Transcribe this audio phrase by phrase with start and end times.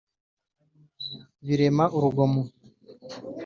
[1.45, 2.41] birema urugomo